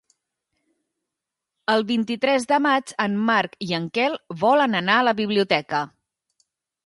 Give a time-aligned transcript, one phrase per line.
[1.73, 5.83] El vint-i-tres de maig en Marc i en Quel volen anar a la biblioteca.